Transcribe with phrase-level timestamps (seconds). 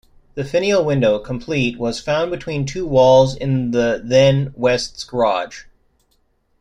[0.35, 5.65] A finial window, complete, was found between two walls in the then "West's Garage".